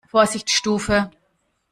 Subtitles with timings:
[0.07, 1.11] Vorsicht Stufe!